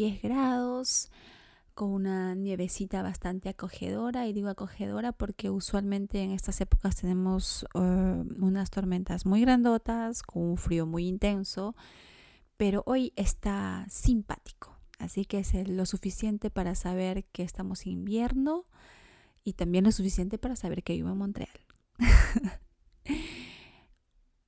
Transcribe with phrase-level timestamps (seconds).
[0.00, 1.10] 10 grados,
[1.74, 4.26] con una nievecita bastante acogedora.
[4.26, 10.44] Y digo acogedora porque usualmente en estas épocas tenemos eh, unas tormentas muy grandotas, con
[10.44, 11.76] un frío muy intenso.
[12.56, 14.74] Pero hoy está simpático.
[14.98, 18.64] Así que es lo suficiente para saber que estamos en invierno
[19.44, 21.60] y también lo suficiente para saber que vivo en Montreal.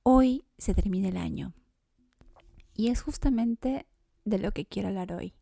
[0.01, 1.53] hoy se termina el año.
[2.75, 3.85] Y es justamente
[4.25, 5.33] de lo que quiero hablar hoy,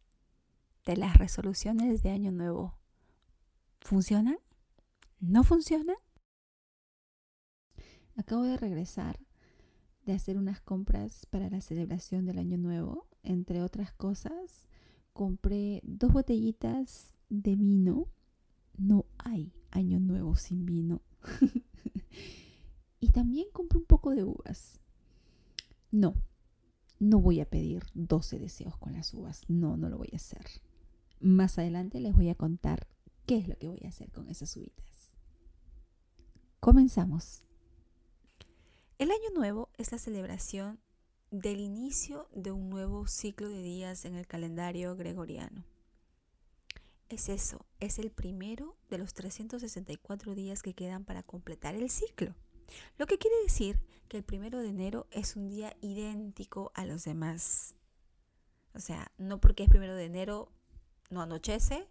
[0.85, 2.77] de las resoluciones de Año Nuevo.
[3.81, 4.37] ¿Funcionan?
[5.19, 5.97] ¿No funcionan?
[8.15, 9.19] Acabo de regresar
[10.05, 13.07] de hacer unas compras para la celebración del Año Nuevo.
[13.23, 14.67] Entre otras cosas,
[15.13, 18.07] compré dos botellitas de vino.
[18.77, 21.01] No hay Año Nuevo sin vino.
[22.99, 24.79] y también compré un poco de uvas.
[25.91, 26.15] No,
[26.99, 29.43] no voy a pedir 12 deseos con las uvas.
[29.47, 30.45] No, no lo voy a hacer.
[31.21, 32.87] Más adelante les voy a contar
[33.27, 35.11] qué es lo que voy a hacer con esas uvitas.
[36.59, 37.43] Comenzamos.
[38.97, 40.79] El año nuevo es la celebración
[41.29, 45.63] del inicio de un nuevo ciclo de días en el calendario gregoriano.
[47.07, 52.35] Es eso, es el primero de los 364 días que quedan para completar el ciclo.
[52.97, 57.03] Lo que quiere decir que el primero de enero es un día idéntico a los
[57.03, 57.75] demás.
[58.73, 60.51] O sea, no porque es primero de enero
[61.11, 61.87] no anochece,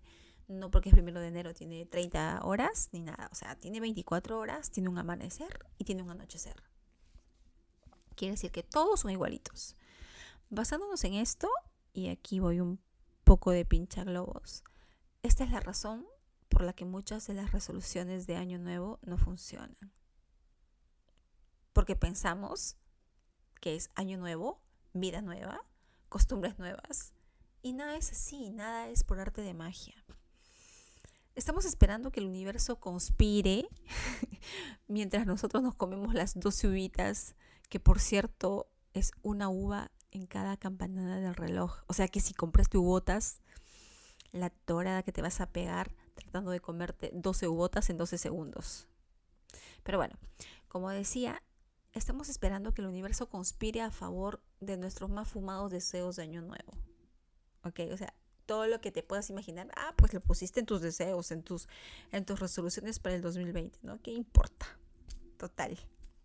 [0.48, 3.28] no porque es primero de enero tiene 30 horas ni nada.
[3.30, 6.56] O sea, tiene 24 horas, tiene un amanecer y tiene un anochecer.
[8.16, 9.76] Quiere decir que todos son igualitos.
[10.48, 11.48] Basándonos en esto,
[11.92, 12.80] y aquí voy un
[13.22, 14.64] poco de pincha globos,
[15.22, 16.04] esta es la razón
[16.48, 19.76] por la que muchas de las resoluciones de Año Nuevo no funcionan
[21.72, 22.76] porque pensamos
[23.60, 24.60] que es año nuevo,
[24.92, 25.64] vida nueva,
[26.08, 27.12] costumbres nuevas.
[27.62, 29.94] Y nada es así, nada es por arte de magia.
[31.34, 33.68] Estamos esperando que el universo conspire
[34.88, 37.34] mientras nosotros nos comemos las 12 uvitas,
[37.68, 41.82] que por cierto es una uva en cada campanada del reloj.
[41.86, 43.40] O sea que si compras tu uvotas,
[44.32, 48.88] la torada que te vas a pegar tratando de comerte 12 uvotas en 12 segundos.
[49.82, 50.18] Pero bueno,
[50.68, 51.42] como decía,
[51.92, 56.42] estamos esperando que el universo conspire a favor de nuestros más fumados deseos de año
[56.42, 56.72] nuevo.
[57.64, 57.80] ¿Ok?
[57.92, 58.14] O sea,
[58.46, 61.68] todo lo que te puedas imaginar, ah, pues lo pusiste en tus deseos, en tus,
[62.10, 64.00] en tus resoluciones para el 2020, ¿no?
[64.02, 64.66] ¿Qué importa?
[65.36, 65.78] Total.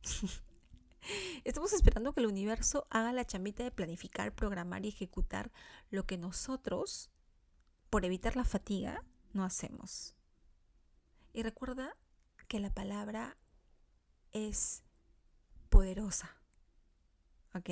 [1.43, 5.51] Estamos esperando que el universo haga la chambita de planificar, programar y ejecutar
[5.91, 7.11] lo que nosotros,
[7.91, 9.03] por evitar la fatiga,
[9.33, 10.15] no hacemos.
[11.31, 11.95] Y recuerda
[12.47, 13.37] que la palabra
[14.31, 14.83] es
[15.69, 16.35] poderosa.
[17.53, 17.69] ¿Ok?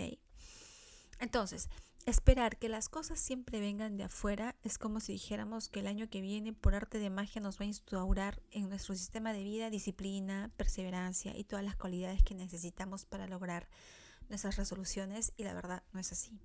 [1.19, 1.69] Entonces,
[2.05, 6.09] esperar que las cosas siempre vengan de afuera es como si dijéramos que el año
[6.09, 9.69] que viene, por arte de magia, nos va a instaurar en nuestro sistema de vida
[9.69, 13.67] disciplina, perseverancia y todas las cualidades que necesitamos para lograr
[14.29, 16.39] nuestras resoluciones y la verdad no es así.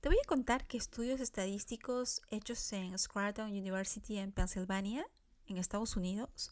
[0.00, 5.06] Te voy a contar que estudios estadísticos hechos en Scranton University en Pennsylvania,
[5.46, 6.50] en Estados Unidos,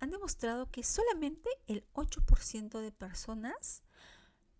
[0.00, 3.82] han demostrado que solamente el 8% de personas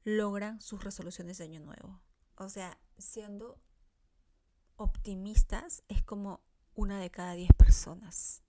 [0.07, 2.01] logran sus resoluciones de año nuevo.
[2.37, 3.59] O sea, siendo
[4.77, 6.45] optimistas, es como
[6.75, 8.45] una de cada 10 personas.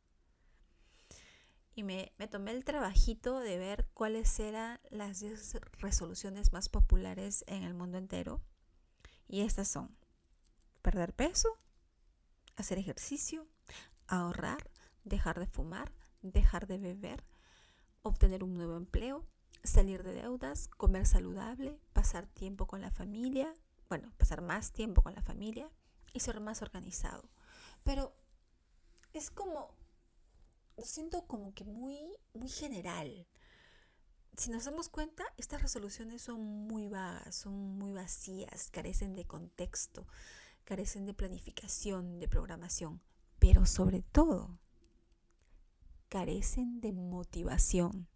[1.74, 7.44] Y me, me, tomé el trabajito de ver cuáles eran las 10 resoluciones más populares
[7.48, 8.40] en el mundo entero.
[9.28, 9.98] Y estas son
[10.84, 11.50] perder peso,
[12.56, 13.48] hacer ejercicio,
[14.06, 14.70] ahorrar,
[15.06, 15.92] dejar de fumar,
[16.22, 17.24] dejar de beber,
[18.04, 19.26] obtener un nuevo empleo,
[19.64, 23.54] salir de deudas, comer saludable, pasar tiempo con la familia,
[23.90, 25.70] bueno, pasar más tiempo con la familia
[26.14, 27.30] y ser más organizado.
[27.84, 28.14] Pero
[29.14, 29.76] es como,
[30.76, 32.00] lo siento como que muy,
[32.34, 33.28] muy general.
[34.36, 40.08] Si nos damos cuenta, estas resoluciones son muy vagas, son muy vacías, carecen de contexto,
[40.64, 43.02] carecen de planificación, de programación,
[43.40, 44.60] pero sobre todo
[46.10, 48.08] carecen de motivación.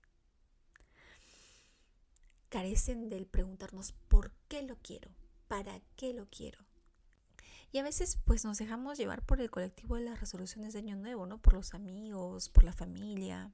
[2.51, 5.09] Carecen del preguntarnos por qué lo quiero,
[5.47, 6.59] para qué lo quiero.
[7.71, 10.97] Y a veces pues nos dejamos llevar por el colectivo de las resoluciones de Año
[10.97, 11.41] Nuevo, ¿no?
[11.41, 13.53] Por los amigos, por la familia.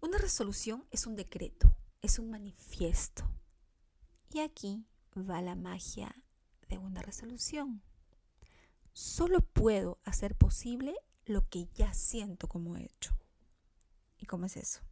[0.00, 1.72] Una resolución es un decreto,
[2.02, 3.30] es un manifiesto.
[4.32, 4.84] Y aquí
[5.16, 6.12] va la magia
[6.68, 7.80] de una resolución.
[8.92, 10.96] Solo puedo hacer posible
[11.26, 13.16] lo que ya siento como hecho.
[14.16, 14.87] ¿Y cómo es eso?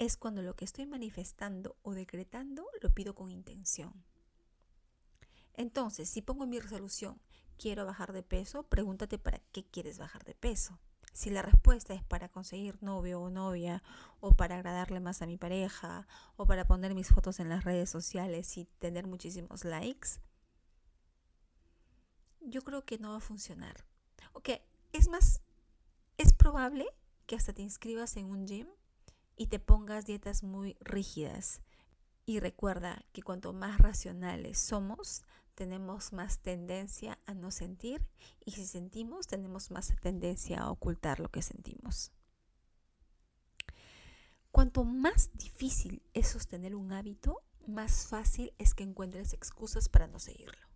[0.00, 3.92] Es cuando lo que estoy manifestando o decretando lo pido con intención.
[5.52, 7.20] Entonces, si pongo mi resolución,
[7.58, 10.78] quiero bajar de peso, pregúntate para qué quieres bajar de peso.
[11.12, 13.82] Si la respuesta es para conseguir novio o novia,
[14.20, 17.90] o para agradarle más a mi pareja, o para poner mis fotos en las redes
[17.90, 20.12] sociales y tener muchísimos likes,
[22.40, 23.84] yo creo que no va a funcionar.
[24.32, 24.48] Ok,
[24.94, 25.42] es más,
[26.16, 26.86] es probable
[27.26, 28.66] que hasta te inscribas en un gym
[29.36, 31.62] y te pongas dietas muy rígidas.
[32.26, 35.22] Y recuerda que cuanto más racionales somos,
[35.54, 38.06] tenemos más tendencia a no sentir
[38.44, 42.12] y si sentimos tenemos más tendencia a ocultar lo que sentimos.
[44.50, 50.18] Cuanto más difícil es sostener un hábito, más fácil es que encuentres excusas para no
[50.18, 50.66] seguirlo.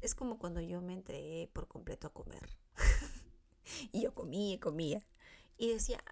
[0.00, 2.50] Es como cuando yo me entregué por completo a comer.
[3.92, 5.06] y yo comía y comía.
[5.56, 6.02] Y decía,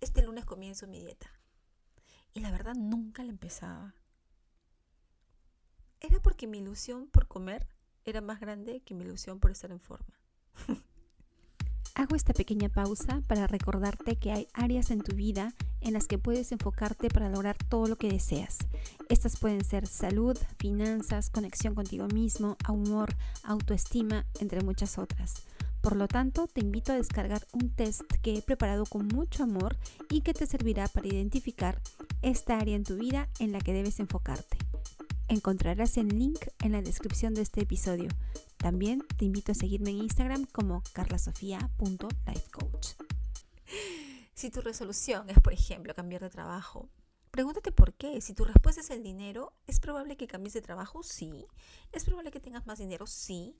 [0.00, 1.30] este lunes comienzo mi dieta.
[2.34, 3.94] Y la verdad nunca la empezaba
[6.00, 7.66] era porque mi ilusión por comer
[8.04, 10.14] era más grande que mi ilusión por estar en forma.
[11.94, 16.16] Hago esta pequeña pausa para recordarte que hay áreas en tu vida en las que
[16.16, 18.58] puedes enfocarte para lograr todo lo que deseas.
[19.08, 25.42] Estas pueden ser salud, finanzas, conexión contigo mismo, humor, autoestima, entre muchas otras.
[25.88, 29.78] Por lo tanto, te invito a descargar un test que he preparado con mucho amor
[30.10, 31.80] y que te servirá para identificar
[32.20, 34.58] esta área en tu vida en la que debes enfocarte.
[35.28, 38.10] Encontrarás el link en la descripción de este episodio.
[38.58, 42.88] También te invito a seguirme en Instagram como carlasofia.lifecoach.
[44.34, 46.90] Si tu resolución es, por ejemplo, cambiar de trabajo,
[47.30, 48.20] pregúntate por qué.
[48.20, 51.02] Si tu respuesta es el dinero, ¿es probable que cambies de trabajo?
[51.02, 51.46] Sí.
[51.92, 53.06] ¿Es probable que tengas más dinero?
[53.06, 53.56] Sí.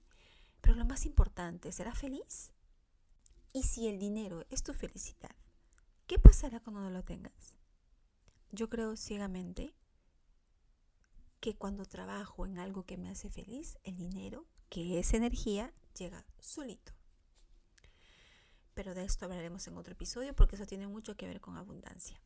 [0.61, 2.53] Pero lo más importante, ¿serás feliz?
[3.53, 5.35] Y si el dinero es tu felicidad,
[6.07, 7.55] ¿qué pasará cuando no lo tengas?
[8.51, 9.75] Yo creo ciegamente
[11.41, 16.27] que cuando trabajo en algo que me hace feliz, el dinero, que es energía, llega
[16.41, 16.93] solito.
[18.75, 22.21] Pero de esto hablaremos en otro episodio porque eso tiene mucho que ver con abundancia.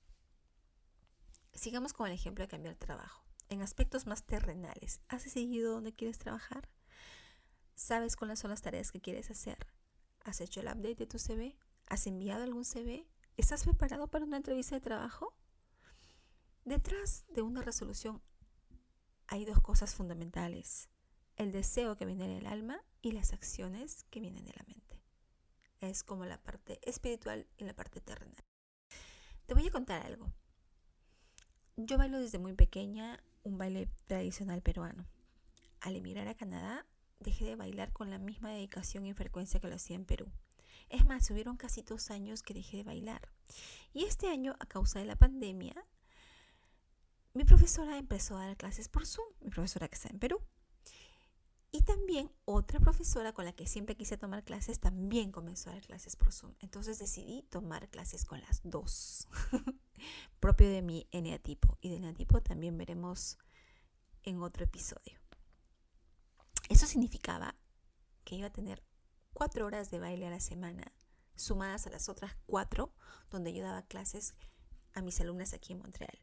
[1.55, 3.25] Sigamos con el ejemplo de cambiar trabajo.
[3.49, 6.69] En aspectos más terrenales, ¿has decidido dónde quieres trabajar?
[7.83, 9.59] ¿Sabes cuáles son las tareas que quieres hacer?
[10.23, 11.59] ¿Has hecho el update de tu CV?
[11.89, 13.09] ¿Has enviado algún CV?
[13.37, 15.35] ¿Estás preparado para una entrevista de trabajo?
[16.65, 18.23] Detrás de una resolución
[19.27, 20.91] hay dos cosas fundamentales,
[21.35, 25.03] el deseo que viene del alma y las acciones que vienen de la mente.
[25.81, 28.45] Es como la parte espiritual y la parte terrenal.
[29.47, 30.33] Te voy a contar algo.
[31.75, 35.05] Yo bailo desde muy pequeña un baile tradicional peruano.
[35.81, 36.87] Al emigrar a Canadá,
[37.23, 40.31] dejé de bailar con la misma dedicación y frecuencia que lo hacía en Perú.
[40.89, 43.29] Es más, hubieron casi dos años que dejé de bailar.
[43.93, 45.75] Y este año, a causa de la pandemia,
[47.35, 50.39] mi profesora empezó a dar clases por Zoom, mi profesora que está en Perú.
[51.71, 55.87] Y también otra profesora con la que siempre quise tomar clases también comenzó a dar
[55.87, 56.53] clases por Zoom.
[56.61, 59.27] Entonces decidí tomar clases con las dos,
[60.41, 61.79] propio de mi eneatipo.
[61.81, 63.39] Y del eneatipo también veremos
[64.25, 65.22] en otro episodio.
[66.73, 67.55] Eso significaba
[68.25, 68.83] que iba a tener
[69.35, 70.91] cuatro horas de baile a la semana,
[71.37, 72.95] sumadas a las otras cuatro
[73.29, 74.35] donde yo daba clases
[74.95, 76.19] a mis alumnas aquí en Montreal.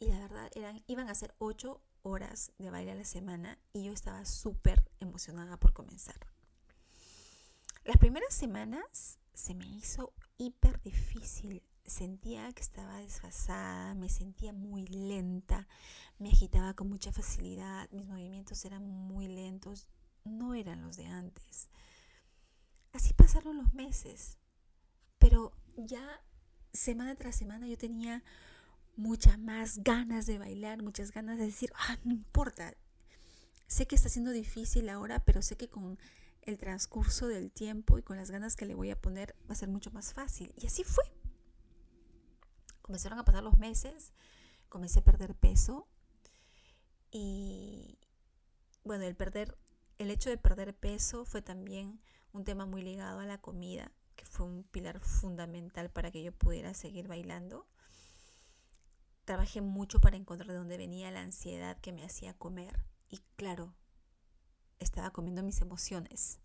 [0.00, 3.84] Y la verdad, eran, iban a ser ocho horas de baile a la semana y
[3.84, 6.18] yo estaba súper emocionada por comenzar.
[7.84, 11.62] Las primeras semanas se me hizo hiper difícil.
[11.90, 15.66] Sentía que estaba desfasada, me sentía muy lenta,
[16.20, 19.88] me agitaba con mucha facilidad, mis movimientos eran muy lentos,
[20.22, 21.68] no eran los de antes.
[22.92, 24.38] Así pasaron los meses,
[25.18, 26.22] pero ya
[26.72, 28.22] semana tras semana yo tenía
[28.94, 32.72] muchas más ganas de bailar, muchas ganas de decir, ah, no importa,
[33.66, 35.98] sé que está siendo difícil ahora, pero sé que con
[36.42, 39.56] el transcurso del tiempo y con las ganas que le voy a poner va a
[39.56, 40.54] ser mucho más fácil.
[40.56, 41.19] Y así fue.
[42.90, 44.12] Comenzaron a pasar los meses,
[44.68, 45.86] comencé a perder peso
[47.12, 48.00] y
[48.82, 49.56] bueno, el perder
[49.98, 52.00] el hecho de perder peso fue también
[52.32, 56.32] un tema muy ligado a la comida, que fue un pilar fundamental para que yo
[56.32, 57.68] pudiera seguir bailando.
[59.24, 62.86] Trabajé mucho para encontrar de dónde venía la ansiedad que me hacía comer.
[63.08, 63.72] Y claro,
[64.80, 66.40] estaba comiendo mis emociones.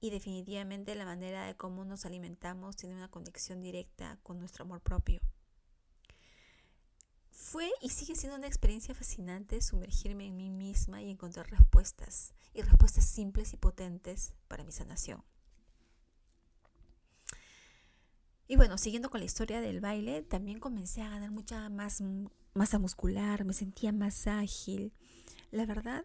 [0.00, 4.80] Y definitivamente la manera de cómo nos alimentamos tiene una conexión directa con nuestro amor
[4.80, 5.20] propio.
[7.30, 12.62] Fue y sigue siendo una experiencia fascinante sumergirme en mí misma y encontrar respuestas, y
[12.62, 15.24] respuestas simples y potentes para mi sanación.
[18.48, 22.02] Y bueno, siguiendo con la historia del baile, también comencé a ganar mucha más
[22.54, 24.92] masa muscular, me sentía más ágil.
[25.50, 26.04] La verdad,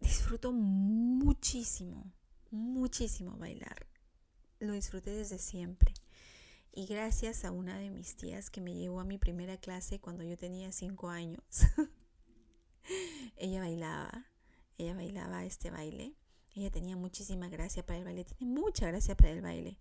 [0.00, 2.12] disfruto muchísimo,
[2.50, 3.86] muchísimo bailar.
[4.60, 5.94] Lo disfruté desde siempre.
[6.72, 10.22] Y gracias a una de mis tías que me llevó a mi primera clase cuando
[10.22, 11.42] yo tenía cinco años.
[13.36, 14.26] ella bailaba,
[14.76, 16.14] ella bailaba este baile.
[16.54, 19.78] Ella tenía muchísima gracia para el baile, tiene mucha gracia para el baile.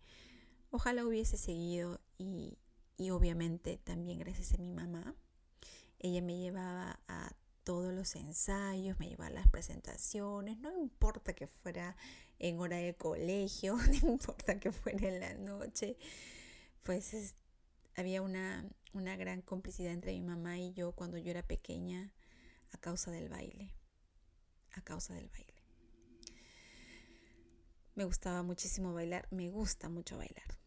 [0.69, 2.57] Ojalá hubiese seguido y,
[2.97, 5.15] y obviamente también gracias a mi mamá.
[5.99, 7.31] Ella me llevaba a
[7.67, 11.97] todos los ensayos, me llevaba las presentaciones, no importa que fuera
[12.39, 15.97] en hora de colegio, no importa que fuera en la noche,
[16.83, 17.35] pues
[17.97, 22.13] había una, una gran complicidad entre mi mamá y yo cuando yo era pequeña
[22.71, 23.73] a causa del baile,
[24.71, 25.61] a causa del baile.
[27.95, 30.57] Me gustaba muchísimo bailar, me gusta mucho bailar.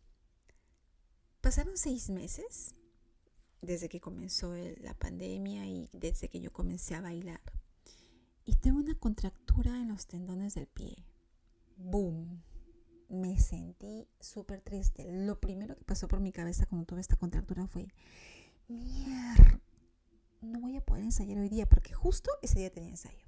[1.41, 2.75] Pasaron seis meses
[3.63, 7.41] desde que comenzó la pandemia y desde que yo comencé a bailar.
[8.45, 11.05] Y tuve una contractura en los tendones del pie.
[11.77, 12.43] ¡Boom!
[13.09, 15.07] Me sentí súper triste.
[15.11, 17.89] Lo primero que pasó por mi cabeza cuando tuve esta contractura fue,
[18.69, 19.61] mierda,
[20.41, 23.27] no voy a poder ensayar hoy día porque justo ese día tenía ensayo.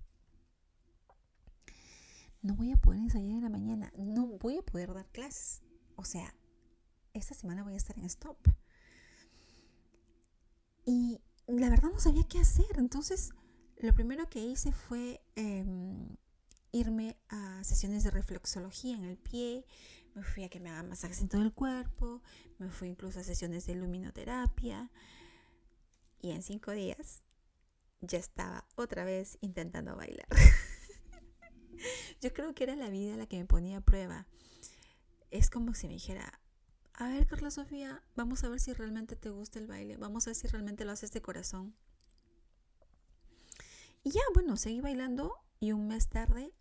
[2.41, 3.93] No voy a poder ensayar en la mañana.
[3.97, 5.63] No voy a poder dar clases.
[5.97, 6.35] O sea,
[7.13, 8.37] esta semana voy a estar en stop.
[10.85, 11.21] Y
[11.63, 12.67] la verdad no sabía qué hacer.
[12.77, 13.31] Entonces,
[13.77, 16.09] lo primero que hice fue em,
[16.73, 19.65] irme a sesiones de reflexología en el pie.
[20.17, 22.21] Me fui a que me hagan masajes en todo el cuerpo.
[22.59, 24.91] Me fui incluso a sesiones de luminoterapia.
[26.21, 27.23] Y en cinco días
[28.01, 30.27] ya estaba otra vez intentando bailar.
[32.21, 34.27] Yo creo que era la vida la que me ponía a prueba.
[35.31, 36.41] Es como si me dijera,
[36.95, 40.31] a ver, Carla Sofía, vamos a ver si realmente te gusta el baile, vamos a
[40.31, 41.75] ver si realmente lo haces de corazón.
[44.05, 46.53] Y ya, bueno, seguí bailando y un mes tarde,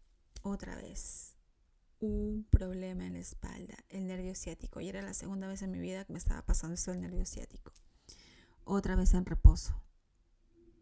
[0.43, 1.35] otra vez,
[1.99, 4.81] un problema en la espalda, el nervio ciático.
[4.81, 7.25] Y era la segunda vez en mi vida que me estaba pasando eso del nervio
[7.25, 7.71] ciático.
[8.63, 9.81] Otra vez en reposo.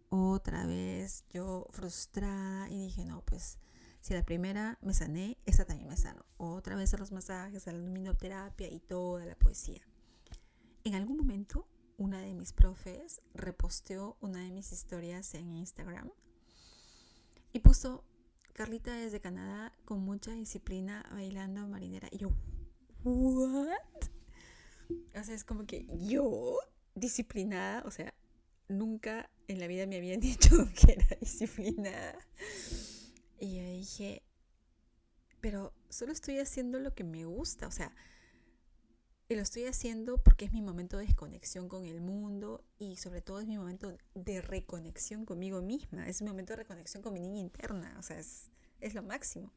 [0.09, 3.57] Otra vez yo frustrada y dije, no, pues
[4.01, 6.25] si la primera me sané, esta también me sano.
[6.37, 9.81] Otra vez a los masajes, a la luminoterapia y toda la poesía.
[10.83, 16.09] En algún momento, una de mis profes reposteó una de mis historias en Instagram
[17.51, 18.05] y puso
[18.53, 22.07] Carlita desde Canadá con mucha disciplina bailando marinera.
[22.11, 22.31] Y yo,
[23.03, 24.09] ¿what?
[25.15, 26.57] O sea, es como que yo,
[26.95, 28.13] disciplinada, o sea,
[28.69, 32.17] nunca en la vida me habían dicho que era disciplinada.
[33.39, 34.23] Y yo dije,
[35.41, 37.95] pero solo estoy haciendo lo que me gusta, o sea,
[39.29, 43.21] y lo estoy haciendo porque es mi momento de desconexión con el mundo y sobre
[43.21, 47.19] todo es mi momento de reconexión conmigo misma, es mi momento de reconexión con mi
[47.19, 48.49] niña interna, o sea, es,
[48.81, 49.53] es lo máximo.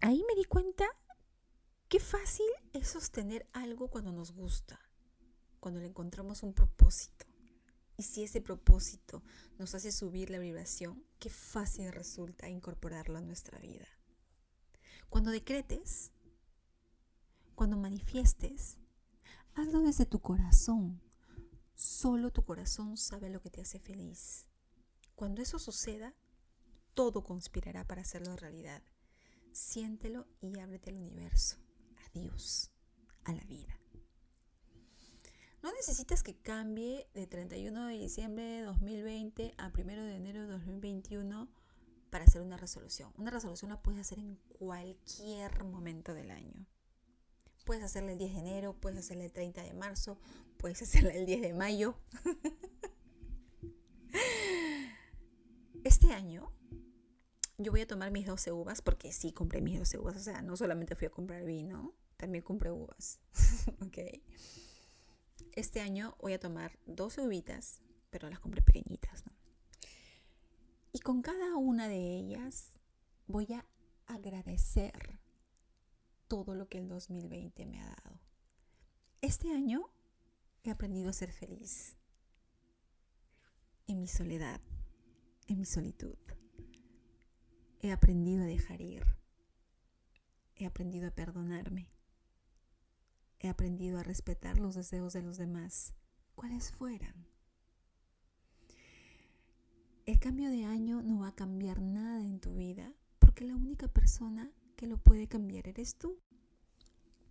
[0.00, 0.86] Ahí me di cuenta
[1.88, 4.78] qué fácil es sostener algo cuando nos gusta,
[5.58, 7.24] cuando le encontramos un propósito.
[7.96, 9.22] Y si ese propósito
[9.58, 13.86] nos hace subir la vibración, qué fácil resulta incorporarlo a nuestra vida.
[15.08, 16.12] Cuando decretes,
[17.54, 18.78] cuando manifiestes,
[19.54, 21.00] hazlo desde tu corazón.
[21.74, 24.46] Solo tu corazón sabe lo que te hace feliz.
[25.14, 26.14] Cuando eso suceda,
[26.94, 28.82] todo conspirará para hacerlo realidad.
[29.52, 31.58] Siéntelo y ábrete al universo,
[32.04, 32.72] a Dios,
[33.24, 33.78] a la vida.
[35.64, 40.48] No necesitas que cambie de 31 de diciembre de 2020 a 1 de enero de
[40.48, 41.48] 2021
[42.10, 43.10] para hacer una resolución.
[43.16, 46.66] Una resolución la puedes hacer en cualquier momento del año.
[47.64, 50.18] Puedes hacerla el 10 de enero, puedes hacerla el 30 de marzo,
[50.58, 51.94] puedes hacerla el 10 de mayo.
[55.82, 56.52] Este año
[57.56, 60.16] yo voy a tomar mis 12 uvas porque sí compré mis 12 uvas.
[60.16, 63.18] O sea, no solamente fui a comprar vino, también compré uvas.
[63.80, 63.98] ok
[65.56, 67.80] este año voy a tomar 12 uvitas,
[68.10, 69.24] pero las compré pequeñitas.
[70.92, 72.78] Y con cada una de ellas
[73.26, 73.66] voy a
[74.06, 75.18] agradecer
[76.28, 78.20] todo lo que el 2020 me ha dado.
[79.20, 79.90] Este año
[80.62, 81.96] he aprendido a ser feliz
[83.86, 84.60] en mi soledad,
[85.46, 86.16] en mi solitud.
[87.80, 89.04] He aprendido a dejar ir.
[90.56, 91.93] He aprendido a perdonarme.
[93.44, 95.92] He aprendido a respetar los deseos de los demás,
[96.34, 97.26] cuales fueran.
[100.06, 103.86] El cambio de año no va a cambiar nada en tu vida porque la única
[103.86, 106.18] persona que lo puede cambiar eres tú.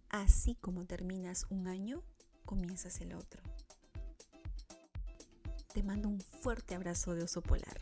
[0.10, 2.04] Así como terminas un año,
[2.46, 3.42] comienzas el otro.
[5.74, 7.82] Te mando un fuerte abrazo de oso polar.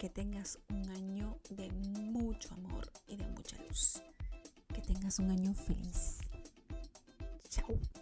[0.00, 4.02] que tengas un año de mucho amor y de mucha luz.
[4.74, 6.18] Que tengas un año feliz.
[7.66, 7.97] help.